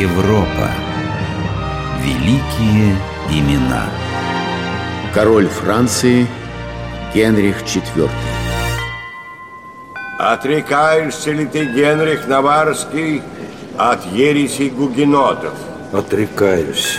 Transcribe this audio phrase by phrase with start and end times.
[0.00, 0.70] Европа.
[2.02, 2.96] Великие
[3.30, 3.84] имена.
[5.12, 6.26] Король Франции
[7.12, 8.08] Генрих IV.
[10.18, 13.20] Отрекаешься ли ты, Генрих Наварский,
[13.76, 15.52] от ереси гугенотов?
[15.92, 16.98] Отрекаюсь.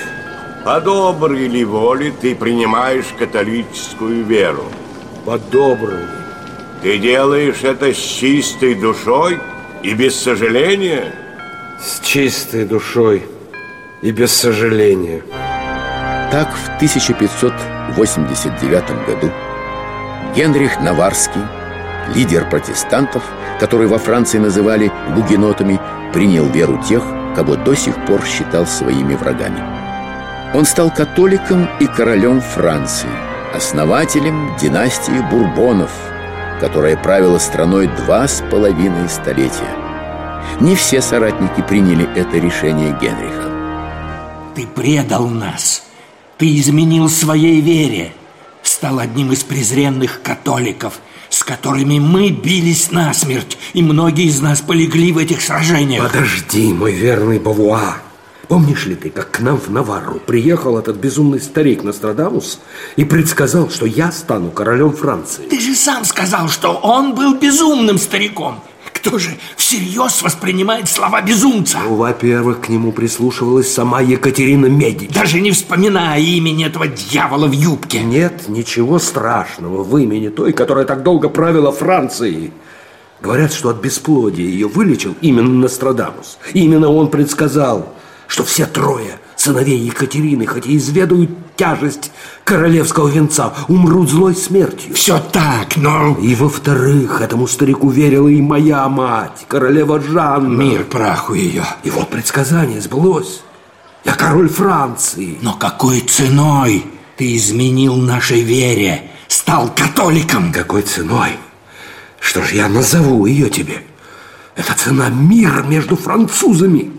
[0.63, 4.65] По доброй ли воле ты принимаешь католическую веру?
[5.25, 6.05] По доброй.
[6.83, 9.39] Ты делаешь это с чистой душой
[9.81, 11.15] и без сожаления?
[11.83, 13.23] С чистой душой
[14.03, 15.23] и без сожаления.
[16.31, 19.31] Так в 1589 году
[20.35, 21.41] Генрих Наварский,
[22.13, 23.23] лидер протестантов,
[23.59, 25.79] который во Франции называли гугенотами,
[26.13, 27.03] принял веру тех,
[27.35, 29.63] кого до сих пор считал своими врагами.
[30.55, 33.09] Он стал католиком и королем Франции,
[33.55, 35.89] основателем династии Бурбонов,
[36.59, 39.80] которая правила страной два с половиной столетия.
[40.59, 43.49] Не все соратники приняли это решение Генриха.
[44.55, 45.83] Ты предал нас.
[46.37, 48.13] Ты изменил своей вере.
[48.63, 55.11] Стал одним из презренных католиков, с которыми мы бились насмерть, и многие из нас полегли
[55.11, 56.11] в этих сражениях.
[56.11, 57.97] Подожди, мой верный Бавуа.
[58.47, 62.59] Помнишь ли ты, как к нам в Наварру приехал этот безумный старик Нострадамус
[62.97, 65.43] и предсказал, что я стану королем Франции?
[65.49, 68.61] Ты же сам сказал, что он был безумным стариком.
[69.01, 71.79] Кто же всерьез воспринимает слова безумца?
[71.83, 75.11] Ну, во-первых, к нему прислушивалась сама Екатерина Медичи.
[75.11, 78.03] Даже не вспоминая имени этого дьявола в юбке.
[78.03, 82.53] Нет ничего страшного в имени той, которая так долго правила Францией.
[83.21, 86.37] Говорят, что от бесплодия ее вылечил именно Нострадамус.
[86.53, 87.95] Именно он предсказал,
[88.27, 91.31] что все трое сыновей Екатерины, хоть и изведают
[91.61, 92.11] тяжесть
[92.43, 94.95] королевского венца, умрут злой смертью.
[94.95, 96.17] Все так, но...
[96.19, 100.59] И во-вторых, этому старику верила и моя мать, королева Жанна.
[100.59, 101.63] Мир праху ее.
[101.83, 103.43] И вот предсказание сбылось.
[104.03, 105.37] Я король Франции.
[105.43, 106.83] Но какой ценой
[107.15, 109.11] ты изменил нашей вере?
[109.27, 110.51] Стал католиком?
[110.51, 111.37] Какой ценой?
[112.19, 113.83] Что ж, я назову ее тебе.
[114.55, 116.91] Это цена мира между французами.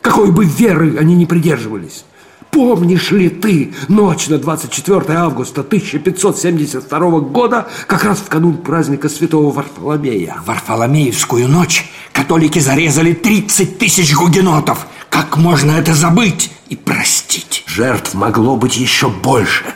[0.00, 2.06] Какой бы веры они ни придерживались.
[2.56, 9.52] Помнишь ли ты ночь на 24 августа 1572 года, как раз в канун праздника святого
[9.52, 10.38] Варфоломея?
[10.46, 11.84] Варфоломеевскую ночь
[12.14, 14.86] католики зарезали 30 тысяч гугенотов.
[15.10, 17.62] Как можно это забыть и простить?
[17.66, 19.66] Жертв могло быть еще больше.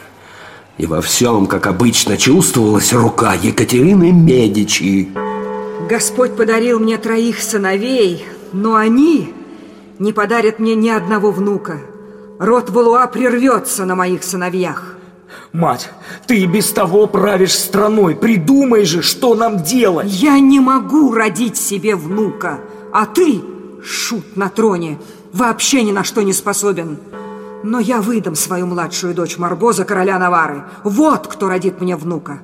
[0.78, 5.10] И во всем, как обычно, чувствовалась рука Екатерины Медичи.
[5.86, 8.24] Господь подарил мне троих сыновей,
[8.54, 9.34] но они
[9.98, 11.82] не подарят мне ни одного внука.
[12.40, 14.94] Род Валуа прервется на моих сыновьях.
[15.52, 15.90] Мать,
[16.26, 18.16] ты и без того правишь страной.
[18.16, 20.08] Придумай же, что нам делать.
[20.08, 22.60] Я не могу родить себе внука.
[22.94, 23.42] А ты,
[23.84, 24.98] шут на троне,
[25.34, 26.98] вообще ни на что не способен.
[27.62, 30.64] Но я выдам свою младшую дочь Марго за короля Навары.
[30.82, 32.40] Вот кто родит мне внука.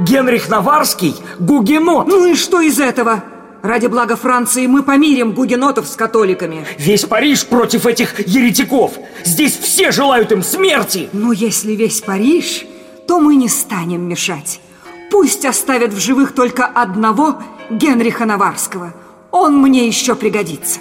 [0.00, 2.08] Генрих Наварский– гугенот.
[2.08, 3.24] Ну и что из этого?
[3.64, 6.66] Ради блага Франции мы помирим гугенотов с католиками.
[6.76, 8.98] Весь Париж против этих еретиков.
[9.24, 11.08] Здесь все желают им смерти.
[11.14, 12.66] Но если весь Париж,
[13.08, 14.60] то мы не станем мешать.
[15.10, 17.38] Пусть оставят в живых только одного
[17.70, 18.92] Генриха Наварского.
[19.30, 20.80] Он мне еще пригодится.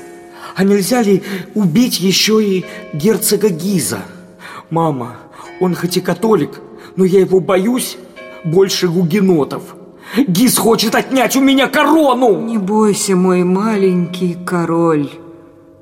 [0.54, 1.24] А нельзя ли
[1.54, 4.02] убить еще и герцога Гиза?
[4.70, 5.20] Мама,
[5.62, 6.60] он хоть и католик,
[6.98, 7.96] но я его боюсь
[8.44, 9.64] больше гугенотов.
[10.16, 12.40] Гиз хочет отнять у меня корону!
[12.42, 15.10] Не бойся, мой маленький король.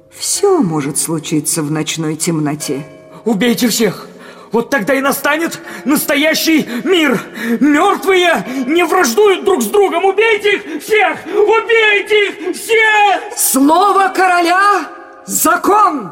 [0.09, 2.85] Все может случиться в ночной темноте.
[3.25, 4.07] Убейте всех!
[4.51, 7.19] Вот тогда и настанет настоящий мир.
[7.59, 10.05] Мертвые не враждуют друг с другом.
[10.05, 11.17] Убейте их всех!
[11.25, 13.37] Убейте их всех!
[13.37, 14.89] Слово короля–
[15.25, 16.11] закон!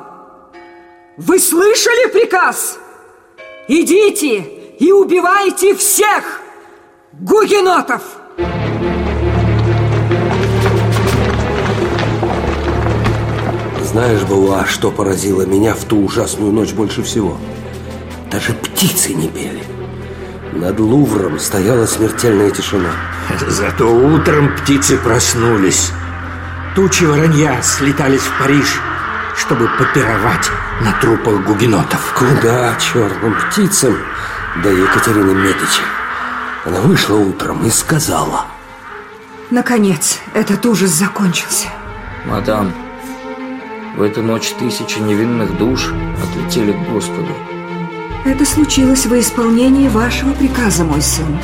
[1.18, 2.79] Вы слышали приказ?
[3.68, 4.38] Идите
[4.79, 6.38] и убивайте всех!
[7.22, 8.02] Гугенотов!
[13.84, 17.38] Знаешь, Буа, что поразило меня в ту ужасную ночь больше всего?
[18.32, 19.61] Даже птицы не пели.
[20.53, 22.91] Над Лувром стояла смертельная тишина.
[23.49, 25.91] Зато утром птицы проснулись.
[26.73, 28.79] Тучи воронья слетались в Париж,
[29.35, 30.49] чтобы попировать
[30.79, 32.14] на трупах гугенотов.
[32.17, 33.97] Куда черным птицам
[34.64, 35.98] да Екатерины Медичи?
[36.69, 38.45] Она вышла утром и сказала.
[39.49, 41.66] Наконец, этот ужас закончился.
[42.27, 42.71] Мадам,
[43.97, 47.33] в эту ночь тысячи невинных душ отлетели к Господу.
[48.23, 51.39] Это случилось во исполнении вашего приказа, мой сын.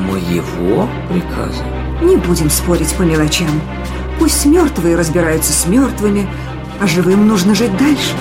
[0.00, 1.62] Моего приказа?
[2.02, 3.60] Не будем спорить по мелочам.
[4.18, 6.28] Пусть мертвые разбираются с мертвыми,
[6.80, 8.16] а живым нужно жить дальше.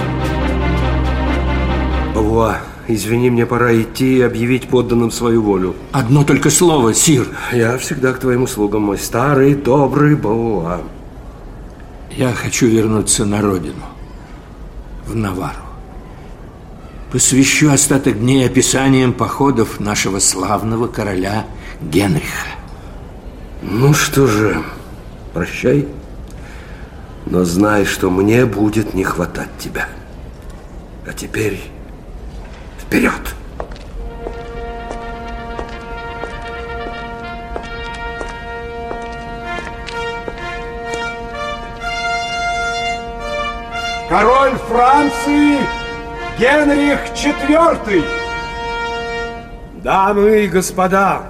[2.14, 5.76] Бавуа, извини, мне пора идти и объявить подданным свою волю.
[5.92, 7.28] Одно только слово, Сир.
[7.52, 10.82] Я всегда к твоим услугам, мой старый добрый Бауа.
[12.12, 13.86] Я хочу вернуться на родину,
[15.08, 15.64] в Навару.
[17.12, 21.46] Посвящу остаток дней описанием походов нашего славного короля
[21.82, 22.48] Генриха.
[23.62, 24.62] Ну что же,
[25.34, 25.88] прощай.
[27.26, 29.88] Но знай, что мне будет не хватать тебя.
[31.08, 31.60] А теперь
[32.94, 33.12] вперед!
[44.10, 45.58] Король Франции
[46.38, 48.04] Генрих IV.
[49.82, 51.24] Дамы и господа,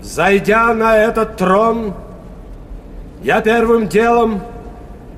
[0.00, 1.92] зайдя на этот трон,
[3.22, 4.42] я первым делом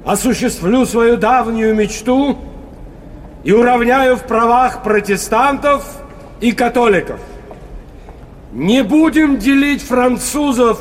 [0.05, 2.37] осуществлю свою давнюю мечту
[3.44, 5.85] и уравняю в правах протестантов
[6.41, 7.21] и католиков.
[8.53, 10.81] Не будем делить французов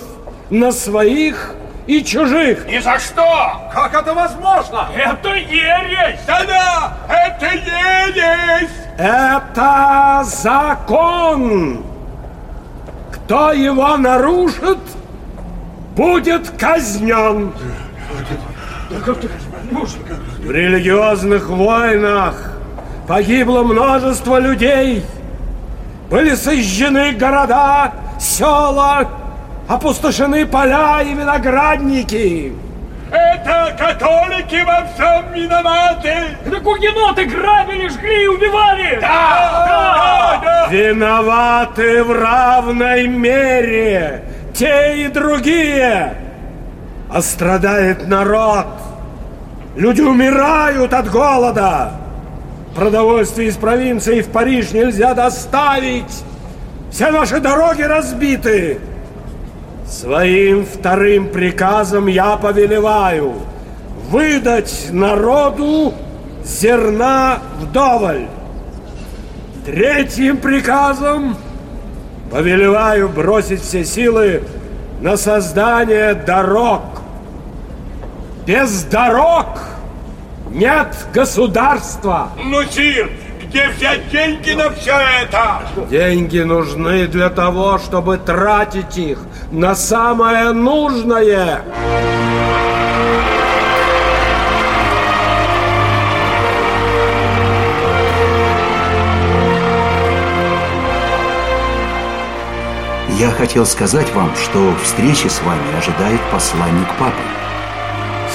[0.50, 1.56] на своих
[1.88, 2.66] и чужих.
[2.68, 3.70] Ни за что!
[3.74, 4.88] Как это возможно?
[4.96, 6.20] Это ересь!
[6.26, 8.70] Да-да, это ересь!
[8.98, 11.84] Это закон.
[13.12, 14.80] Кто его нарушит,
[15.96, 17.54] будет казнен.
[19.72, 22.54] В религиозных войнах
[23.08, 25.04] погибло множество людей.
[26.10, 29.08] Были сожжены города, села,
[29.68, 32.54] опустошены поля и виноградники.
[33.12, 36.14] Это католики во всем виноваты!
[36.46, 38.98] Это гугеноты грабили, жгли и убивали!
[39.02, 39.12] Да!
[39.68, 40.42] Да!
[40.44, 40.68] да!
[40.70, 44.24] Виноваты в равной мере
[44.54, 46.16] те и другие.
[47.12, 48.66] А страдает народ.
[49.76, 51.92] Люди умирают от голода.
[52.76, 56.24] Продовольствие из провинции в Париж нельзя доставить.
[56.92, 58.80] Все наши дороги разбиты.
[59.86, 63.34] Своим вторым приказом я повелеваю
[64.10, 65.94] выдать народу
[66.44, 68.28] зерна вдоволь.
[69.66, 71.36] Третьим приказом
[72.32, 74.44] повелеваю бросить все силы
[75.02, 76.95] на создание дорог.
[78.46, 79.58] Без дорог
[80.52, 82.30] нет государства.
[82.44, 83.10] Ну, Сир,
[83.42, 85.62] где взять деньги на все это?
[85.90, 89.18] Деньги нужны для того, чтобы тратить их
[89.52, 91.64] на самое нужное.
[103.18, 107.45] Я хотел сказать вам, что встречи с вами ожидает посланник папы.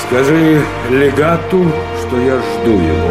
[0.06, 1.70] Скажи легату,
[2.00, 3.10] что я жду его.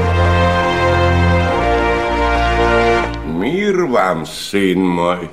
[3.39, 5.29] Мир вам, сын мой.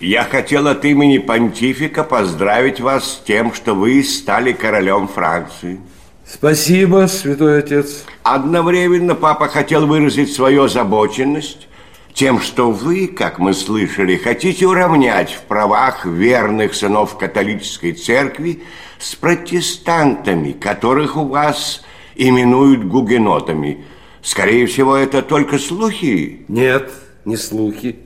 [0.00, 5.80] Я хотел от имени понтифика поздравить вас с тем, что вы стали королем Франции.
[6.26, 8.04] Спасибо, святой отец.
[8.22, 11.68] Одновременно папа хотел выразить свою озабоченность
[12.12, 18.62] тем, что вы, как мы слышали, хотите уравнять в правах верных сынов католической церкви
[18.98, 21.82] с протестантами, которых у вас
[22.16, 23.84] именуют гугенотами.
[24.22, 26.44] Скорее всего, это только слухи.
[26.48, 26.90] Нет,
[27.24, 27.96] не слухи.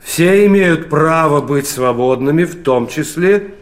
[0.00, 3.54] Все имеют право быть свободными, в том числе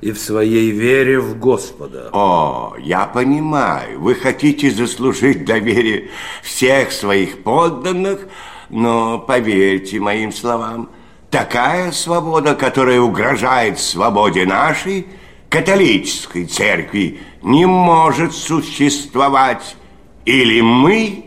[0.00, 2.10] и в своей вере в Господа.
[2.12, 6.10] О, я понимаю, вы хотите заслужить доверие
[6.42, 8.28] всех своих подданных,
[8.68, 10.90] но поверьте моим словам,
[11.30, 15.06] такая свобода, которая угрожает свободе нашей,
[15.48, 19.76] католической церкви, не может существовать.
[20.24, 21.26] Или мы,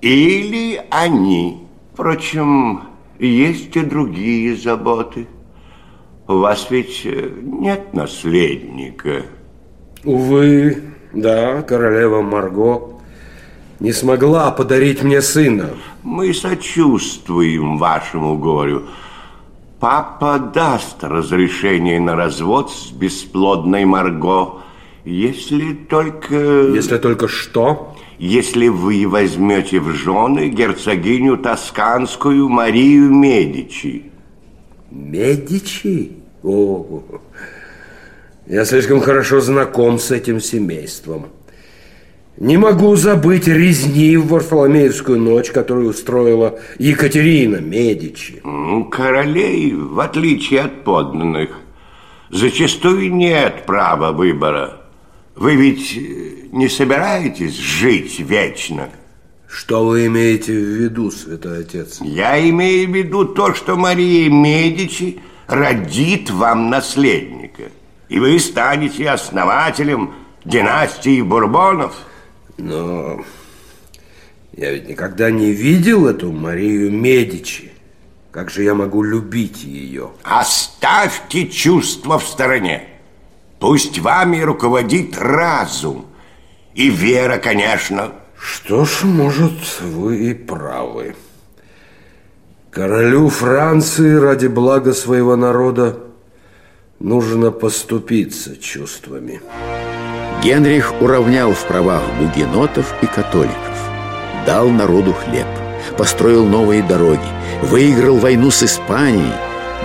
[0.00, 1.66] или они.
[1.92, 2.82] Впрочем,
[3.18, 5.28] есть и другие заботы.
[6.30, 9.22] У вас ведь э, нет наследника.
[10.04, 10.80] Увы,
[11.12, 13.00] да, королева Марго
[13.80, 15.70] не смогла подарить мне сына.
[16.04, 18.84] Мы сочувствуем вашему горю.
[19.80, 24.60] Папа даст разрешение на развод с бесплодной Марго,
[25.04, 26.36] если только...
[26.36, 27.96] Если только что?
[28.20, 34.12] Если вы возьмете в жены герцогиню Тосканскую Марию Медичи.
[34.90, 36.12] Медичи?
[36.42, 37.02] О,
[38.46, 41.26] я слишком хорошо знаком с этим семейством.
[42.36, 48.40] Не могу забыть резни в Варфоломеевскую ночь, которую устроила Екатерина Медичи.
[48.44, 51.50] Ну, королей, в отличие от подданных,
[52.30, 54.80] зачастую нет права выбора.
[55.36, 58.88] Вы ведь э, не собираетесь жить вечно?
[59.50, 61.98] Что вы имеете в виду, святой отец?
[62.00, 67.64] Я имею в виду то, что Мария Медичи родит вам наследника.
[68.08, 70.14] И вы станете основателем
[70.44, 71.94] династии Бурбонов.
[72.58, 73.24] Но
[74.52, 77.72] я ведь никогда не видел эту Марию Медичи.
[78.30, 80.10] Как же я могу любить ее?
[80.22, 82.84] Оставьте чувства в стороне.
[83.58, 86.06] Пусть вами руководит разум.
[86.74, 88.12] И вера, конечно.
[88.40, 91.14] Что ж, может, вы и правы.
[92.70, 95.98] Королю Франции ради блага своего народа
[97.00, 99.42] нужно поступиться чувствами.
[100.42, 103.90] Генрих уравнял в правах гугенотов и католиков,
[104.46, 105.46] дал народу хлеб,
[105.98, 107.20] построил новые дороги,
[107.62, 109.34] выиграл войну с Испанией,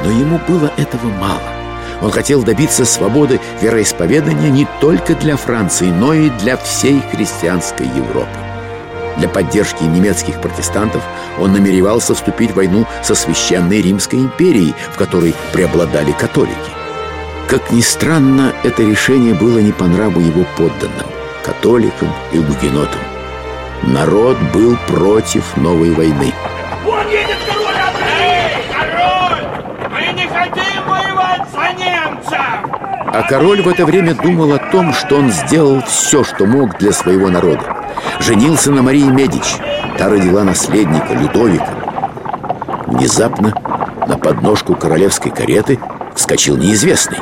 [0.04, 1.42] но ему было этого мало.
[2.02, 8.45] Он хотел добиться свободы вероисповедания не только для Франции, но и для всей христианской Европы.
[9.18, 11.04] Для поддержки немецких протестантов
[11.40, 16.72] он намеревался вступить в войну со Священной Римской империей, в которой преобладали католики.
[17.48, 21.08] Как ни странно, это решение было не по нраву его подданным,
[21.44, 23.00] католикам и гугенотам.
[23.84, 26.34] Народ был против новой войны.
[26.84, 27.76] Вон едет король
[28.20, 29.46] Эй, король!
[29.92, 32.76] Мы не хотим воевать за немцев!
[33.14, 36.92] А король в это время думал о том, что он сделал все, что мог для
[36.92, 37.75] своего народа.
[38.20, 39.58] Женился на Марии Медич.
[39.98, 41.70] Та родила наследника Людовика.
[42.88, 43.54] Внезапно
[44.08, 45.80] на подножку королевской кареты
[46.16, 47.20] вскочил неизвестный.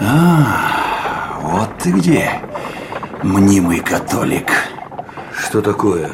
[0.00, 2.30] А, вот ты где,
[3.22, 4.50] мнимый католик.
[5.36, 6.10] Что такое?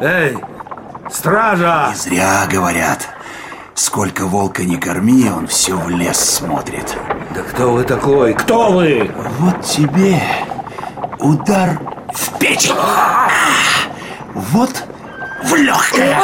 [0.00, 0.38] Эй,
[1.10, 1.88] стража!
[1.90, 3.08] Не зря говорят.
[3.74, 6.96] Сколько волка не корми, он все в лес смотрит.
[7.34, 8.32] Да кто вы такой?
[8.34, 9.10] Кто вы?
[9.40, 10.22] Вот тебе
[11.18, 11.80] удар
[12.44, 12.74] печень.
[14.34, 14.84] Вот
[15.44, 16.18] в легкое.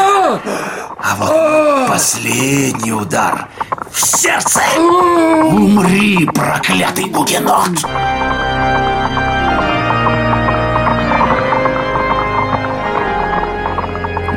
[1.03, 3.49] А вот последний удар
[3.91, 4.61] в сердце.
[4.77, 7.71] Умри, проклятый гугенот.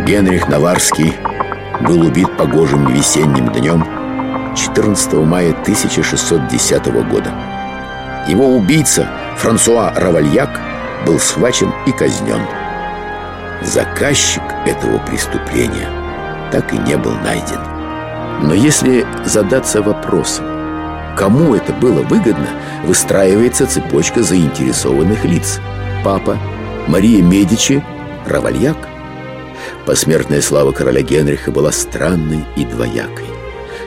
[0.05, 1.13] Генрих Наварский
[1.81, 3.85] был убит погожим весенним днем
[4.55, 7.33] 14 мая 1610 года.
[8.27, 10.72] Его убийца Франсуа Равальяк
[11.05, 12.41] был схвачен и казнен.
[13.61, 15.89] Заказчик этого преступления
[16.51, 17.59] так и не был найден.
[18.41, 20.45] Но если задаться вопросом,
[21.17, 22.47] кому это было выгодно,
[22.85, 25.59] выстраивается цепочка заинтересованных лиц.
[26.03, 26.37] Папа,
[26.87, 27.83] Мария Медичи,
[28.27, 28.77] Равальяк.
[29.85, 33.25] Посмертная слава короля Генриха была странной и двоякой.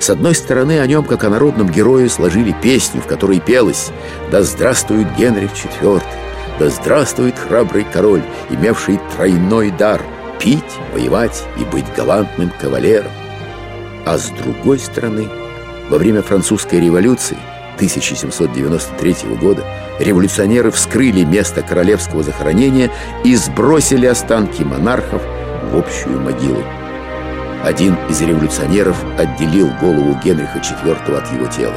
[0.01, 3.91] С одной стороны, о нем, как о народном герое, сложили песню, в которой пелось
[4.31, 6.03] «Да здравствует Генрих IV!
[6.59, 10.01] Да здравствует храбрый король, имевший тройной дар—
[10.41, 10.63] пить,
[10.95, 13.13] воевать и быть галантным кавалером!»
[14.07, 15.29] А с другой стороны,
[15.91, 17.37] во время французской революции
[17.75, 19.65] 1793 года
[19.99, 22.91] революционеры вскрыли место королевского захоронения
[23.23, 25.23] и сбросили останки монархов
[25.71, 26.63] в общую могилу.
[27.65, 31.77] Один из революционеров отделил голову Генриха IV от его тела.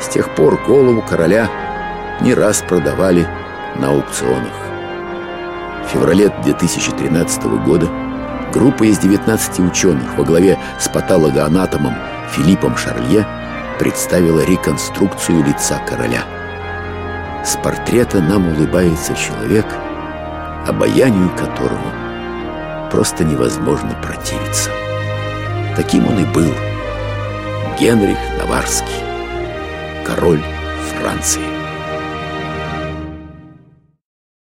[0.00, 1.48] С тех пор голову короля
[2.20, 3.26] не раз продавали
[3.80, 4.52] на аукционах.
[5.84, 7.88] В феврале 2013 года
[8.52, 11.94] группа из 19 ученых во главе с патологоанатомом
[12.32, 13.26] Филиппом Шарлье
[13.78, 16.24] представила реконструкцию лица короля.
[17.44, 19.66] С портрета нам улыбается человек,
[20.66, 21.90] обаянию которого
[22.90, 24.70] просто невозможно противиться.
[25.76, 26.52] Таким он и был.
[27.78, 29.02] Генрих Наварский,
[30.04, 30.42] король
[30.92, 31.59] Франции.